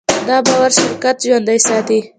[0.27, 1.99] دا باور شرکت ژوندی ساتي.